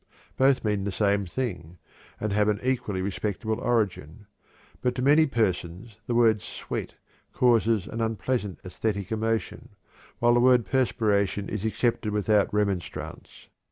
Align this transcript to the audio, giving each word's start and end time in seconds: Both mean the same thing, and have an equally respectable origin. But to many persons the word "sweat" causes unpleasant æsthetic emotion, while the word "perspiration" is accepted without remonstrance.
Both 0.35 0.63
mean 0.65 0.83
the 0.83 0.91
same 0.91 1.27
thing, 1.27 1.77
and 2.19 2.33
have 2.33 2.47
an 2.49 2.59
equally 2.63 3.03
respectable 3.03 3.59
origin. 3.59 4.25
But 4.81 4.95
to 4.95 5.03
many 5.03 5.27
persons 5.27 5.97
the 6.07 6.15
word 6.15 6.41
"sweat" 6.41 6.95
causes 7.33 7.85
unpleasant 7.85 8.63
æsthetic 8.63 9.11
emotion, 9.11 9.69
while 10.17 10.33
the 10.33 10.39
word 10.39 10.65
"perspiration" 10.65 11.49
is 11.49 11.65
accepted 11.65 12.13
without 12.13 12.51
remonstrance. 12.51 13.47